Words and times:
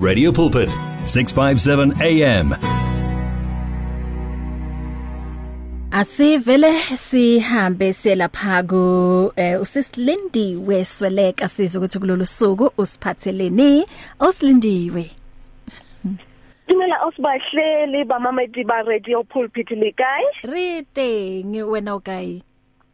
Radio 0.00 0.32
Pulpit 0.32 0.70
657 1.04 1.92
AM 2.00 2.56
Asivele 5.92 6.72
sihambe 6.96 7.92
selapha 7.92 8.62
ku 8.64 9.32
eh, 9.36 9.60
usisilindi 9.60 10.56
wesweleka. 10.56 11.48
Sizwe 11.48 11.78
ukuthi 11.78 11.98
kulolu 11.98 12.26
suku 12.26 12.72
usiphatheleni 12.78 13.84
osilindiwe 14.20 15.10
Dumela 16.68 17.04
osibahleli 17.04 18.04
bamamedi 18.04 18.64
ba 18.64 18.82
radio 18.82 19.22
pulpit 19.22 19.70
le 19.70 19.92
kae? 19.92 20.24
Rite 20.44 21.44
nge 21.44 21.62
wena 21.62 21.94
ukai. 22.00 22.42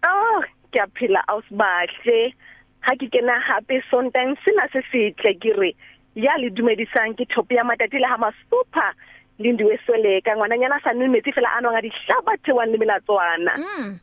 Oh, 0.03 0.43
ke 0.73 0.83
a 0.83 0.87
phela 0.99 1.23
ausbahle. 1.29 2.35
Ha 2.81 2.95
ke 2.99 3.07
kena 3.07 3.39
hape 3.47 3.83
sontang 3.91 4.35
sena 4.43 4.67
se 4.73 4.83
setle 4.91 5.39
ke 5.39 5.55
re 5.55 5.77
ya 6.17 6.33
le 6.41 6.49
dumedisang 6.51 7.13
ke 7.17 7.29
thope 7.29 7.55
ya 7.55 7.63
matati 7.65 8.01
le 8.01 8.09
ha 8.09 8.17
ma 8.17 8.33
super 8.51 8.91
lindiwe 9.39 9.77
sweleka 9.85 10.33
ngwananyana 10.37 10.81
sa 10.83 10.93
nne 10.97 11.09
metsi 11.13 11.33
fela 11.33 11.53
anwa 11.61 11.73
ga 11.77 11.85
dihlaba 11.85 12.33
thewan 12.45 12.73
le 12.73 12.79
melatswana. 12.81 13.53
Mm 13.61 13.99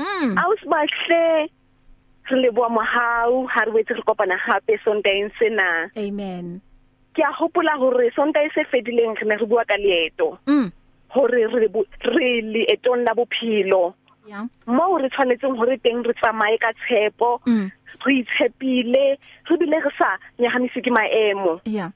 mm 0.00 0.38
Ausbahle 0.38 1.48
re 2.30 2.36
le 2.40 2.50
boa 2.50 2.68
mohau 2.68 3.46
ha 3.52 3.64
re 3.64 3.72
wetse 3.72 3.94
re 3.94 4.02
kopana 4.02 4.36
hape 4.38 4.78
sontang 4.84 5.28
sena. 5.38 5.90
Amen 5.96 6.60
Ke 7.14 7.22
a 7.24 7.32
hopola 7.36 7.76
hore 7.78 8.10
sontae 8.16 8.48
se 8.54 8.64
fedileng 8.72 9.16
re 9.20 9.26
ne 9.28 9.36
re 9.36 9.46
bua 9.46 9.64
ka 9.68 9.76
leeto. 9.76 10.38
Mm 10.46 10.72
hore 11.08 11.46
re 11.52 11.68
bo- 11.68 11.88
re 12.04 12.42
leetong 12.44 13.04
la 13.04 13.14
bophelo 13.16 13.94
yeah 14.28 14.44
mo 14.66 14.98
re 15.00 15.08
tshwanetseng 15.08 15.56
hore 15.56 15.76
teng 15.80 16.04
re 16.04 16.12
tsamaye 16.20 16.58
ka 16.60 16.72
tshepo 16.76 17.40
Mm. 17.48 17.70
Re 18.06 18.12
itshepile 18.22 19.18
re 19.50 19.56
bile 19.56 19.78
re 19.84 19.90
sa 19.98 20.18
nyahamisi 20.38 20.82
ke 20.82 20.90
maemo 20.90 21.60
yeah 21.64 21.90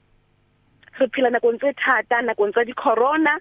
re 0.99 1.07
phela 1.07 1.29
nakong 1.33 1.57
tse 1.59 1.73
thata 1.73 2.21
nakong 2.21 2.53
tsa 2.53 2.63
di-corona 2.69 3.33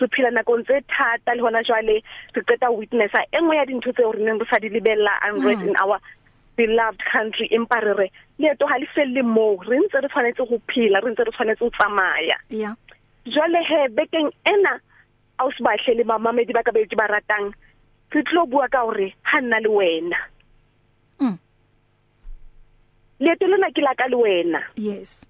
re 0.00 0.06
phela 0.12 0.30
nakong 0.30 0.64
tse 0.68 0.80
thata 0.92 1.34
le 1.34 1.40
hona 1.42 1.62
jwale 1.64 2.02
re 2.34 2.40
qeta 2.44 2.68
witnessa 2.70 3.22
e 3.32 3.38
nngwe 3.40 3.56
ya 3.56 3.64
dintho 3.66 3.92
tseo 3.92 4.12
re 4.12 4.22
neng 4.24 4.38
re 4.40 4.46
sa 4.50 4.58
di 4.60 4.68
lebella 4.68 5.16
unrest 5.30 5.62
Mm. 5.64 5.68
in 5.72 5.76
our 5.80 5.98
beloved 6.56 7.00
country 7.12 7.48
empa 7.54 7.80
re 7.80 7.94
re 7.96 8.08
leeto 8.38 8.66
ha 8.66 8.76
le 8.78 8.86
felle 8.94 9.22
moo 9.22 9.56
re 9.64 9.78
ntse 9.78 10.00
re 10.04 10.08
tshwanetse 10.08 10.42
ho 10.48 10.58
phela 10.68 11.00
re 11.00 11.10
ntse 11.14 11.24
re 11.24 11.32
tshwanetse 11.32 11.64
ho 11.64 11.70
tsamaya 11.78 12.36
yeah 12.50 12.74
jwale 13.24 13.60
he 13.64 13.80
bekeng 13.88 14.28
ena 14.52 14.76
a 15.38 15.44
o 15.46 15.50
se 15.54 15.62
bahle 15.64 15.94
le 15.96 16.04
mamamedi 16.04 16.52
ba 16.52 16.62
ka 16.66 16.72
be 16.76 16.84
ke 16.86 16.96
ba 16.98 17.06
ratang 17.08 17.52
re 18.12 18.22
tlo 18.26 18.44
bua 18.46 18.68
ka 18.68 18.84
hore 18.84 19.14
ha 19.22 19.40
nna 19.40 19.60
le 19.64 19.68
wena 19.70 20.18
Mm. 20.18 20.37
Leeto 23.20 23.46
lena 23.46 23.70
ke 23.74 23.82
la 23.82 23.94
ka 23.94 24.06
le 24.08 24.16
wena. 24.16 24.60
Yes. 24.76 25.28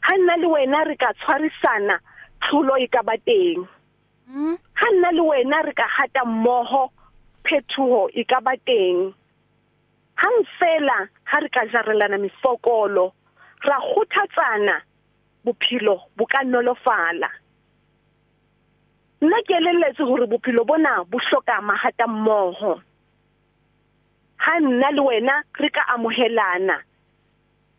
Ha 0.00 0.16
nna 0.16 0.36
le 0.36 0.46
wena 0.46 0.84
re 0.88 0.96
ka 0.96 1.12
tshwarisana 1.18 1.98
tlholo 2.42 2.76
e 2.78 2.86
ka 2.86 3.02
ba 3.02 3.16
teng. 3.18 3.66
Mm 4.28 4.56
ha 4.80 4.86
nna 4.94 5.10
le 5.12 5.22
wena 5.22 5.62
re 5.66 5.72
ka 5.74 5.86
hata 5.96 6.24
mmoho 6.24 6.90
phethoho 7.44 8.08
e 8.14 8.24
ka 8.24 8.40
ba 8.40 8.54
teng. 8.66 9.12
Hang 10.14 10.40
fela 10.58 11.08
ha 11.24 11.40
re 11.40 11.48
ka 11.48 11.66
jarelana 11.72 12.18
mefokolo 12.18 13.12
ra 13.64 13.76
kgothatsana 13.80 14.80
bophelo 15.44 15.96
bo 16.16 16.24
ka 16.26 16.44
nolofala. 16.44 17.28
Nna 19.20 19.36
ke 19.44 19.52
elelletse 19.58 20.02
hore 20.04 20.26
bophelo 20.26 20.64
bona 20.64 21.04
bo 21.04 21.18
hloka 21.18 21.60
mahata 21.60 22.06
mmoho. 22.06 22.80
Ha 24.36 24.60
nna 24.60 24.90
le 24.96 25.02
wena 25.02 25.42
re 25.60 25.68
ka 25.68 25.82
amohelana. 25.92 26.80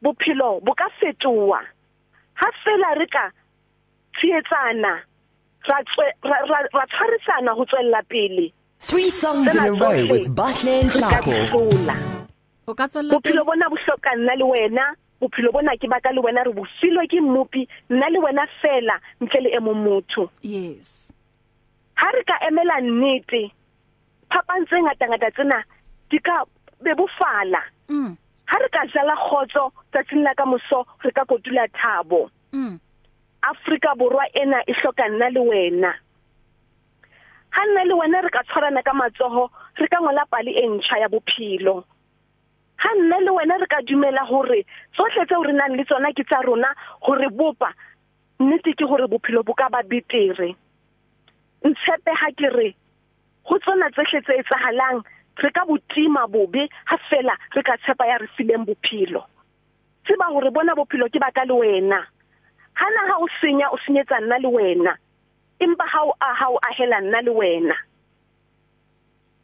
Bophelo 0.04 0.60
bo 0.64 0.74
ka 0.74 0.88
fetoha. 1.00 1.62
Ha 2.34 2.48
fela 2.64 2.96
re 3.00 3.08
ka 3.08 3.32
tsietsana 4.18 4.94
ra 5.70 5.78
tswe- 5.84 6.16
ra- 6.24 6.88
tshwarisana 6.88 7.52
ho 7.56 7.66
tswella 7.66 8.02
pele. 8.10 8.52
Three 8.80 9.10
songs 9.10 9.48
in 9.54 9.60
a 9.60 9.72
row 9.72 10.06
with 10.10 10.36
Bahle 10.36 10.82
and 10.82 10.92
hlola. 10.92 11.98
O 12.68 12.74
ka 12.74 12.88
tswela 12.88 13.12
bophelo 13.14 13.46
bona 13.46 13.70
bo 13.70 13.76
hloka 13.76 14.16
nna 14.18 14.36
le 14.38 14.44
wena 14.46 14.86
bophelo 15.22 15.52
bona 15.54 15.78
ke 15.78 15.88
baka 15.90 16.10
le 16.14 16.22
wena 16.22 16.44
re 16.46 16.52
bo 16.52 16.66
filwe 16.82 17.08
ke 17.08 17.22
mmupi 17.22 17.68
nna 17.90 18.10
le 18.10 18.20
wena 18.20 18.46
fela 18.62 18.98
ntle 19.22 19.42
le 19.44 19.50
e 19.56 19.60
mong 19.60 19.84
motho. 19.86 20.30
Yes. 20.42 21.14
Ha 21.96 22.10
re 22.12 22.24
ka 22.24 22.40
emela 22.48 22.82
nnete 22.82 23.52
phapang 24.32 24.66
tse 24.66 24.82
ngata 24.82 25.06
ngata 25.08 25.30
tsena 25.32 25.64
di 26.10 26.18
ka 26.20 26.44
bebofala. 26.82 27.62
Mm. 27.90 28.18
Ha 28.52 28.58
re 28.60 28.70
ka 28.70 28.84
jala 28.94 29.16
khotso 29.16 29.72
tsatsing 29.92 30.24
la 30.24 30.34
ka 30.36 30.46
moso 30.46 30.84
re 31.04 31.12
ka 31.12 31.24
kotula 31.26 31.68
thabo. 31.72 32.30
Mm. 32.52 32.80
Afrika 33.44 33.96
borwa 33.96 34.26
ena 34.36 34.60
e 34.68 34.74
hloka 34.74 35.08
nna 35.08 35.30
le 35.32 35.40
wena. 35.40 35.92
Ha 37.56 37.62
nna 37.66 37.84
le 37.88 37.96
wena 37.96 38.22
re 38.22 38.30
ka 38.30 38.44
tshwarana 38.44 38.84
ka 38.84 38.94
matsoho 38.94 39.48
re 39.80 39.88
ka 39.88 40.00
ngola 40.04 40.26
pali 40.30 40.52
e 40.52 40.68
ntjha 40.68 41.00
ya 41.00 41.08
bophelo. 41.08 41.84
Ha 42.84 42.90
nna 43.00 43.18
le 43.24 43.32
wena 43.32 43.56
re 43.58 43.68
ka 43.72 43.80
dumela 43.88 44.28
hore 44.28 44.66
tsohle 44.94 45.26
tseo 45.26 45.44
re 45.48 45.54
nang 45.54 45.76
le 45.80 45.84
tsona 45.88 46.12
ke 46.12 46.24
tsa 46.28 46.44
rona 46.44 46.76
hore 47.08 47.30
bopa. 47.32 47.72
Nnete 48.40 48.76
ke 48.76 48.84
hore 48.84 49.08
bophelo 49.08 49.44
bo 49.48 49.54
ka 49.54 49.70
ba 49.72 49.80
betere. 49.84 50.56
Ntshepe 51.64 52.12
ha 52.20 52.28
ke 52.36 52.52
re 52.52 52.76
ho 53.48 53.58
tsona 53.64 53.88
tsohle 53.96 54.22
tse 54.22 54.34
etsahalang 54.44 55.04
re 55.38 55.50
ka 55.52 55.66
botima 55.66 56.28
bobe 56.28 56.68
ha 56.86 56.98
fela 57.10 57.36
re 57.56 57.64
ka 57.64 57.78
tshepa 57.78 58.06
ya 58.08 58.18
re 58.18 58.28
fileng 58.38 58.66
bophelo. 58.66 59.24
Tseba 60.06 60.26
hore 60.34 60.52
bona 60.52 60.76
bophelo 60.76 61.08
ke 61.10 61.20
baka 61.20 61.46
le 61.46 61.54
wena. 61.54 62.00
Hana 62.74 63.02
ha 63.10 63.16
o 63.20 63.28
senya 63.42 63.70
o 63.72 63.78
senyetsa 63.86 64.20
nna 64.22 64.38
le 64.40 64.48
wena. 64.50 64.96
Empa 65.60 65.86
ha 65.88 66.04
o 66.06 66.14
aha 66.20 66.48
o 66.50 66.58
ahela 66.70 67.02
nna 67.02 67.22
le 67.22 67.32
wena. 67.32 67.76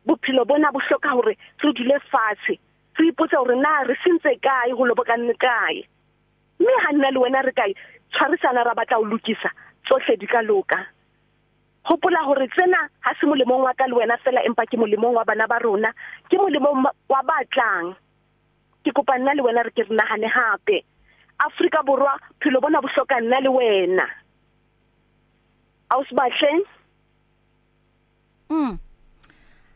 Bophelo 0.06 0.46
bona 0.46 0.72
bo 0.72 0.80
hloka 0.80 1.10
hore 1.10 1.38
re 1.64 1.74
dule 1.74 2.00
fatshe. 2.12 2.60
Re 2.98 3.08
ipotse 3.12 3.36
hore 3.38 3.56
na 3.56 3.84
re 3.84 3.96
sentse 4.04 4.40
kae 4.42 4.72
ho 4.74 4.86
lobokanne 4.86 5.34
kae. 5.38 5.86
Mme 6.60 6.74
ha 6.84 6.92
nna 6.94 7.12
le 7.12 7.20
wena 7.20 7.42
re 7.46 7.52
ka 7.52 7.64
tshwarisana 8.12 8.64
ra 8.66 8.74
batla 8.74 8.98
ho 8.98 9.04
lokisa. 9.06 9.50
Tsohle 9.86 10.18
di 10.18 10.28
ka 10.28 10.42
loka. 10.42 10.80
Hopola 11.88 12.20
hore 12.28 12.48
tsena 12.52 12.78
ha 13.02 13.14
se 13.20 13.26
molemong 13.26 13.64
wa 13.64 13.74
ka 13.74 13.88
le 13.88 13.96
wena 13.96 14.18
fela 14.24 14.44
empa 14.44 14.66
ke 14.68 14.78
molemong 14.78 15.16
wa 15.16 15.24
bana 15.24 15.48
ba 15.48 15.60
rona. 15.64 15.92
Ke 16.30 16.36
molemong 16.38 16.84
ma- 16.84 16.96
wa 17.10 17.22
batlang 17.24 17.96
ke 18.84 18.92
kopa 18.92 19.16
nna 19.18 19.36
le 19.36 19.42
wena 19.42 19.64
re 19.64 19.72
ke 19.72 19.88
re 19.88 19.96
nahane 19.96 20.28
hape. 20.28 20.84
Afrika 21.40 21.84
borwa 21.84 22.20
phelo 22.44 22.60
bona 22.62 22.82
bo 22.82 22.88
hloka 22.92 23.20
nna 23.22 23.40
le 23.40 23.50
wena. 23.50 24.06
Ausbahle 25.96 26.52
mm. 28.50 28.74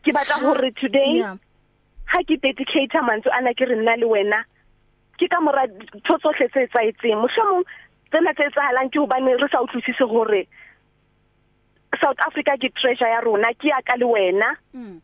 Ke 0.04 0.10
batla 0.12 0.36
hore 0.44 0.70
today 0.76 1.24
yeah. 1.24 1.36
ha 2.12 2.18
ke 2.28 2.36
dedicate 2.36 3.00
mantswe 3.00 3.32
ana 3.32 3.54
ke 3.54 3.64
re 3.64 3.76
nna 3.80 3.96
le 3.96 4.06
wena 4.06 4.44
ke 5.16 5.28
ka 5.32 5.40
mora 5.40 5.64
ntho 5.70 6.18
tsohle 6.20 6.48
tse 6.52 6.66
etsaetseng 6.68 7.16
mohlomong 7.24 7.64
tsena 8.12 8.34
tse 8.36 8.50
etsahalang 8.50 8.90
ke 8.92 9.00
hobane 9.00 9.32
re 9.40 9.48
sa 9.48 9.64
utlwisise 9.64 10.04
hore 10.04 10.44
South 12.00 12.18
Africa 12.26 12.56
ke 12.56 12.72
treasure 12.74 13.08
ya 13.08 13.20
rona 13.20 13.52
ke 13.54 13.68
ya 13.68 13.80
ka 13.84 13.94
le 13.96 14.06
wena. 14.06 14.56
Mm. 14.74 15.00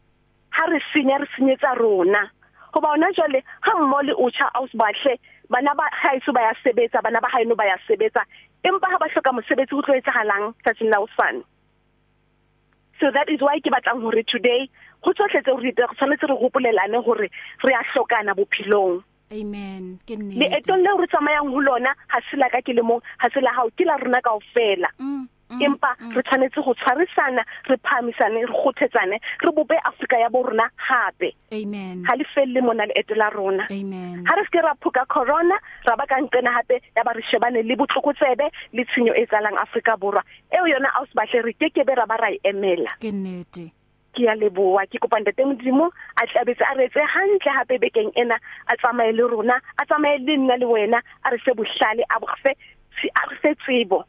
Ha 0.50 0.66
re 0.66 0.80
senya 0.92 1.18
re 1.20 1.26
senyetsa 1.36 1.76
rona. 1.78 2.30
Hoba 2.74 2.88
ona 2.96 3.12
jwale 3.12 3.42
ha 3.60 3.72
mmo 3.78 4.02
le 4.02 4.14
utsha 4.14 4.48
ausbahle 4.54 5.18
bana 5.50 5.74
ba 5.74 5.84
haeso 6.02 6.32
ba 6.32 6.40
ya 6.48 6.52
sebetsa 6.64 7.02
bana 7.02 7.20
ba 7.20 7.28
haeno 7.28 7.54
ba 7.56 7.64
ya 7.66 7.76
sebetsa. 7.88 8.24
Empa 8.64 8.88
ha 8.90 8.98
ba 8.98 9.06
hloka 9.08 9.32
mosebetsi 9.32 9.74
ho 9.74 9.82
tlo 9.82 9.94
etsahalang 9.94 10.52
tsatsing 10.64 10.90
la 10.90 10.98
hosane. 11.00 11.44
So 13.00 13.10
that 13.14 13.30
is 13.30 13.40
why 13.40 13.60
ke 13.60 13.70
batlang 13.70 14.02
hore 14.02 14.22
today 14.26 14.68
ho 15.04 15.12
tsohle 15.12 15.40
tseo 15.44 15.56
re 15.62 15.70
di- 15.70 15.82
re 15.82 15.94
tshwanetse 15.94 16.26
re 16.28 16.34
hopolelane 16.40 16.98
hore 17.04 17.28
re 17.64 17.72
a 17.72 17.82
hlokana 17.92 18.34
bophelong. 18.34 19.02
Amen. 19.30 20.00
Ke 20.08 20.16
nnete. 20.16 20.40
Leetong 20.40 20.82
leo 20.82 20.96
re 20.98 21.06
tsamayang 21.06 21.52
ho 21.52 21.60
lona 21.60 21.94
ha 22.08 22.18
se 22.30 22.36
la 22.36 22.48
ka 22.48 22.60
ke 22.60 22.72
le 22.74 22.82
mong 22.82 23.00
ha 23.18 23.28
se 23.32 23.40
la 23.40 23.52
hao 23.54 23.70
ke 23.76 23.84
la 23.86 23.96
rona 24.02 24.20
kaofela. 24.20 24.88
Mm 24.98 25.14
mm, 25.22 25.26
empa 25.50 25.96
mm. 26.00 26.12
re 26.14 26.22
tshwanetse 26.22 26.60
go 26.64 26.74
tshwarisana 26.74 27.42
re 27.68 27.76
phamisane 27.76 28.44
re 28.44 28.52
kgothetsane 28.52 29.16
re 29.44 29.50
bope 29.52 29.76
Afrika 29.84 30.18
ya 30.18 30.28
borona 30.28 30.68
hape. 30.76 31.34
Amen. 31.52 32.04
Ha 32.04 32.16
le 32.16 32.24
felle 32.34 32.60
mona 32.60 32.86
le 32.86 32.92
etela 32.94 33.30
rona. 33.30 33.64
Amen. 33.70 34.24
Ha 34.26 34.34
re 34.36 34.44
se 34.44 34.50
ke 34.52 34.62
ra 34.62 34.74
phuka 34.82 35.06
corona 35.08 35.56
ra 35.88 35.96
ba 35.96 36.06
ka 36.06 36.20
nqena 36.20 36.52
hape 36.52 36.80
ya 36.96 37.04
ba 37.04 37.12
re 37.16 37.22
shebane 37.30 37.62
le 37.64 37.76
botlokotsebe 37.76 38.50
le 38.72 38.84
tshenyo 38.84 39.14
e 39.16 39.26
tsalang 39.26 39.56
Afrika 39.56 39.96
borwa. 39.96 40.22
Eo 40.52 40.66
yona 40.66 40.88
a 40.94 41.02
o 41.02 41.06
se 41.06 41.14
batle 41.16 41.42
re 41.44 41.52
ke 41.52 41.72
ke 41.72 41.84
be 41.86 41.94
ra 41.94 42.06
ba 42.06 42.16
ra 42.16 42.30
e 42.30 42.38
emela. 42.44 42.92
Ke 43.00 43.12
nnete. 43.12 43.72
Ke 44.12 44.28
ya 44.28 44.34
leboa 44.34 44.84
ke 44.90 45.00
kopa 45.00 45.20
ntate 45.20 45.44
modimo 45.44 45.88
a 46.16 46.26
tlabetse 46.26 46.64
a 46.64 46.74
retse 46.76 47.00
hantle 47.00 47.52
hape 47.56 47.80
bekeng 47.80 48.12
ena 48.16 48.36
a 48.68 48.76
tsamaye 48.76 49.12
le 49.12 49.24
rona 49.24 49.56
a 49.78 49.84
tsamaye 49.86 50.18
le 50.18 50.36
nna 50.36 50.56
le 50.60 50.66
wena 50.66 51.00
a 51.24 51.30
re 51.30 51.38
fe 51.38 51.52
bohlale 51.56 52.04
a 52.12 52.20
bo 52.20 52.26
fe 52.42 52.52
a 53.08 53.22
re 53.30 53.36
fe 53.42 53.54
tsebo. 53.64 54.04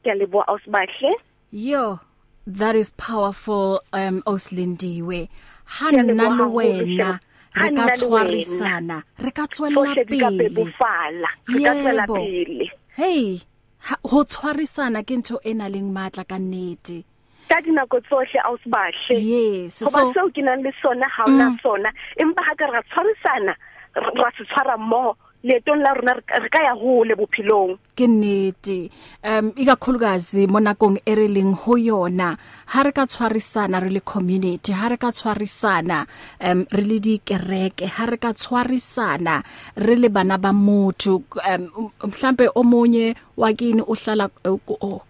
Mm 0.00 0.04
ke 0.04 0.08
ya 0.08 0.14
leboa 0.14 0.48
ausbahle 0.48 1.10
yo 1.52 2.00
that 2.46 2.76
is 2.76 2.90
powerful 2.96 3.80
um 3.92 4.22
oslindiwe 4.26 5.28
ha 5.64 5.90
Ke 5.90 5.98
a 5.98 6.02
nna 6.02 6.24
leboha 6.24 6.36
le 6.36 6.44
haholo, 6.44 6.54
wena 6.54 7.04
hle. 7.04 7.18
Ha 7.52 7.64
re 7.64 7.70
nna 7.70 7.86
ka 7.86 7.86
le 7.86 7.96
tshwarisana 7.96 9.02
re 9.18 9.30
ka 9.30 9.46
tswella 9.46 9.74
tsohle 9.94 10.04
di 10.06 10.18
ka 10.20 10.30
pele. 10.30 10.48
bebofala 10.48 11.28
re 11.48 11.60
ka 11.64 11.72
tswela 11.74 12.02
Yebo. 12.06 12.14
pele. 12.14 12.70
Hey 12.96 13.40
ha- 13.78 13.98
ho 14.04 14.24
tshwarisana 14.24 15.02
ke 15.06 15.16
ntho 15.18 15.40
ena 15.44 15.68
leng 15.68 15.90
matla 15.92 16.24
ka 16.24 16.38
nnete. 16.38 17.04
Ka 17.50 17.60
dinako 17.60 18.00
tsohle 18.06 18.38
a 18.44 18.48
o 18.50 18.56
sebahle 18.62 19.14
yes 19.18 19.82
hoba 19.82 20.00
so 20.00 20.12
seo 20.14 20.30
ke 20.32 20.42
nang 20.42 20.62
le 20.62 20.72
sona 20.82 21.06
ha 21.10 21.24
ona 21.26 21.58
sona. 21.62 21.90
Empa 22.16 22.40
ha 22.46 22.54
ka 22.54 22.66
re 22.66 22.72
ra 22.78 22.82
tshwarisana 22.88 23.54
r- 23.98 24.14
ra 24.16 24.30
se 24.38 24.44
tshwara 24.46 24.78
mmoho. 24.78 25.16
Leetong 25.42 25.80
la 25.80 25.94
rona 25.94 26.12
re 26.14 26.48
ka- 26.50 26.62
ya 26.64 26.74
hole 26.74 27.14
bophelong. 27.16 27.78
Ke 27.96 28.06
nnete. 28.06 28.90
Um 29.24 29.52
ikakhulukazi 29.56 30.46
mo 30.46 30.60
nakong 30.60 31.00
e 31.04 31.14
re 31.14 31.28
leng 31.28 31.54
ho 31.54 31.76
yona 31.76 32.36
ha 32.66 32.82
re 32.82 32.92
ka 32.92 33.06
tshwarisana 33.06 33.80
re 33.80 33.90
le 33.90 34.00
community 34.00 34.72
ha 34.72 34.88
re 34.88 34.96
ka 34.96 35.10
tshwarisana 35.12 36.06
um 36.40 36.64
re 36.70 36.82
le 36.84 37.00
dikereke 37.00 37.86
ha 37.88 38.04
re 38.06 38.16
ka 38.16 38.32
tshwarisana 38.32 39.42
re 39.76 39.96
le 39.96 40.08
bana 40.08 40.38
ba 40.38 40.52
motho. 40.52 41.22
Um 41.40 41.90
mhlambe 42.04 42.48
omunye 42.54 43.14
wakini 43.36 43.82
uhlala 43.82 44.28
eh, 44.44 44.56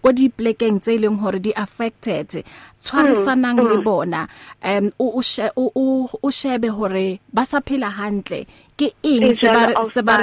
ko 0.02 0.08
di 0.12 0.28
plekeng 0.30 0.78
tse 0.80 0.98
leng 0.98 1.18
hore 1.18 1.38
di 1.42 1.50
affected 1.54 2.44
tshwarisanang 2.82 3.60
le 3.70 3.76
bona. 3.86 4.28
Um 4.62 4.90
o 4.98 5.18
o 5.18 5.20
she- 5.20 5.50
o 5.56 5.70
o- 5.74 6.10
o 6.22 6.28
shebe 6.30 6.68
hore 6.70 7.20
ba 7.32 7.44
sa 7.44 7.60
phela 7.60 7.90
hantle 7.90 8.46
ke 8.78 8.88
eng 9.04 9.28
E 9.28 9.32
se 9.32 9.48
ba 9.48 9.84
se 9.84 10.00
ba 10.02 10.14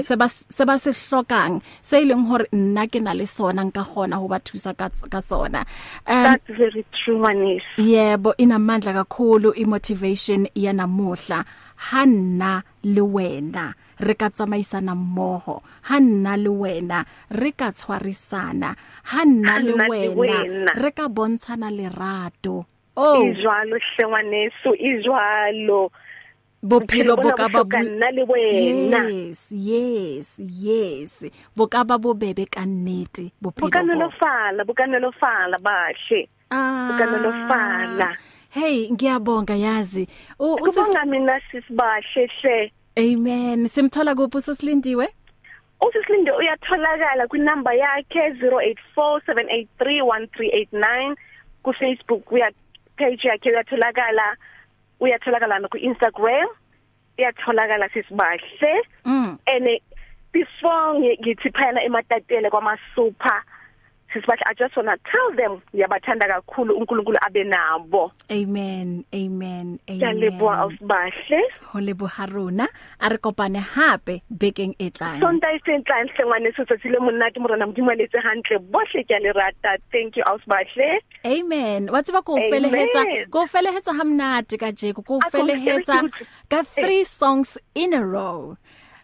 se 0.00 0.14
ba 0.16 0.26
se 0.28 0.64
ba 0.64 0.74
se 0.78 0.90
hlokang 0.92 1.60
se 1.82 2.00
ileng 2.02 2.24
hore 2.28 2.46
nna 2.52 2.86
ke 2.88 3.00
na 3.00 3.12
le 3.12 3.26
sona 3.26 3.62
nka 3.64 3.82
gona 3.92 4.16
ho 4.16 4.26
ba 4.28 4.38
thusa 4.40 4.72
ka 4.76 4.88
ka 5.12 5.20
sona. 5.20 5.60
Um 6.06 6.24
that's 6.24 6.48
very 6.56 6.84
true 7.04 7.18
manis 7.18 7.62
yebo 7.78 8.32
inamandla 8.38 8.92
kakhulu 9.04 9.52
imotivation 9.54 10.48
ya 10.54 10.72
namuhla 11.76 12.62
hanna 12.62 12.62
le 12.82 13.00
wena 13.00 13.74
re 14.00 14.14
ka 14.14 14.30
tsamaisana 14.30 14.94
mmoho. 14.94 15.62
Hanna 15.82 16.36
le 16.36 16.48
wena 16.48 17.04
re 17.30 17.52
ka 17.52 17.72
tshwarisana. 17.72 18.76
Hanna 19.04 19.58
le 19.58 19.72
Ha 19.72 19.76
nna 19.76 19.88
le 19.88 20.08
wena 20.08 20.42
wena. 20.42 20.72
re 20.74 20.90
ka 20.90 21.08
bontshana 21.08 21.70
lerato. 21.70 22.66
Oh 22.96 23.22
e 23.22 23.34
jwalo 23.42 23.76
hle 23.78 24.06
ngwaneso 24.08 24.74
e 24.74 25.02
jwalo. 25.02 25.90
Bophelo 26.62 27.16
bo 27.16 27.22
bona 27.22 27.36
ka 27.36 27.48
bo 27.48 27.64
ba 27.64 27.78
hloka 27.78 27.82
nna 27.82 28.10
le 28.10 28.22
wena. 28.24 29.08
Yes 29.08 29.52
yes 29.52 30.40
yes. 30.40 31.24
Bo 31.56 31.66
ka 31.66 31.84
ba 31.84 31.98
bobebe 31.98 32.46
ka 32.46 32.64
nnete 32.66 33.32
bophelo 33.40 33.60
bo 33.60 33.66
bukanolofala 33.68 34.64
bukanolofala 34.64 35.58
bahle. 35.58 36.28
Ah. 36.50 36.88
bukanolofala 36.88 38.16
hey 38.60 38.90
ngiyabonga 38.92 39.54
yazi. 39.54 40.08
U- 40.38 40.54
usis- 40.56 40.74
kubonga 40.80 41.04
mina 41.04 41.40
sisibahle 41.50 42.26
hle. 42.42 42.72
Amen. 42.98 43.68
Simthola 43.68 44.14
kuphi 44.14 44.36
usisilindiwe 44.38 45.08
usisilinde 45.86 46.32
uyatholakala 46.32 47.26
kwinamba 47.28 47.74
yakhe 47.74 48.28
0847831389 48.30 51.16
kufacebook 51.62 52.32
uya 52.32 52.50
page 52.96 53.28
yakhe 53.28 53.50
uyatholakala 53.50 54.36
uyatholakala 55.00 55.58
no 55.58 55.68
ku-instagram 55.68 56.48
uyatholakala 57.18 57.88
sisibahle. 57.88 58.82
Mm. 59.04 59.38
And 59.46 59.80
before 60.32 60.98
ngi- 60.98 61.18
ngithi 61.20 61.50
phana 61.50 61.82
ematatele 61.82 62.50
kwamasuper 62.50 63.42
sisibahle 64.16 64.44
i 64.50 64.54
just 64.58 64.76
want 64.76 64.88
to 64.88 64.96
tell 65.10 65.28
them 65.36 65.60
yabathanda 65.72 66.26
kakhulu 66.28 66.74
uNkulunkulu 66.76 67.18
abe 67.26 67.44
nabo. 67.44 68.12
Amen 68.30 69.04
amen 69.12 69.78
ngiyaleboha 69.90 70.54
amen. 70.54 70.62
Awusibahle 70.64 71.40
ho 71.72 71.80
lebo 71.80 72.06
haruna 72.06 72.68
a 73.00 73.08
re 73.08 73.18
kopane 73.18 73.60
hape 73.60 74.22
bekeng 74.30 74.74
e 74.78 74.90
tlang. 74.90 75.20
Sonta 75.20 75.52
e 75.52 75.60
sentlang 75.66 76.08
hlengwane 76.16 76.50
se 76.56 76.64
tsatsi 76.64 76.88
le 76.88 76.98
monate 76.98 77.38
morena 77.38 77.66
modimo 77.66 77.90
a 77.92 77.96
letse 77.96 78.18
hantle 78.24 78.58
bohle 78.58 79.04
ke 79.04 79.14
a 79.14 79.20
le 79.20 79.32
rata. 79.32 79.76
Thank 79.92 80.16
you 80.16 80.24
awusibahle 80.24 81.00
amen. 81.24 81.90
Wa 81.92 82.02
tseba 82.02 82.24
ko 82.24 82.36
Amen. 82.36 82.50
felehetsa 82.52 83.04
ko 83.30 83.46
felehetsa 83.46 83.92
hamnate 83.94 84.58
ka 84.58 84.72
jeko 84.72 85.04
ko 85.04 85.18
A 85.18 85.30
ko 85.30 85.38
felehetsa 85.38 86.02
felehetsa. 86.02 86.26
ka 86.48 86.62
3 86.80 87.04
songs 87.04 87.58
in 87.74 87.94
a 87.94 88.00
row. 88.04 88.56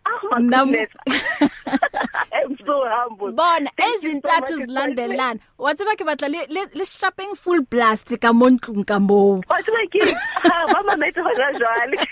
Oh 0.06 0.28
my 0.30 0.38
Nam- 0.38 0.70
goodness. 0.72 0.90
I'm 2.32 2.56
so 2.66 2.82
humble. 2.86 3.32
Bona 3.32 3.70
Thank 3.76 4.02
you 4.02 4.10
so 4.10 4.18
ezintathu 4.18 4.52
much, 4.56 4.66
zilandelana. 4.68 5.40
Wa 5.58 5.74
tseba 5.74 5.96
ke 5.96 6.04
batla 6.08 6.28
le 6.34 6.46
le, 6.48 6.66
le 6.74 6.84
shopping 6.84 7.34
full 7.34 7.62
blast 7.62 8.08
ka 8.20 8.32
montlung 8.32 8.86
ka 8.86 8.98
mo 8.98 9.40
wa 9.48 9.60
tseba 9.62 9.82
ke 9.94 10.12
ha 10.46 10.66
ba 10.72 10.80
mametse 10.90 11.20
hona 11.28 11.52
jwale. 11.58 11.98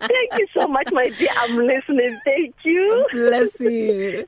Thank 0.00 0.38
you 0.38 0.46
so 0.54 0.66
much 0.68 0.88
my 0.92 1.08
dear. 1.18 1.30
I'm 1.40 1.56
listening. 1.56 2.18
Thank 2.24 2.54
you. 2.64 3.06
Bless 3.12 3.60
you. 3.60 4.26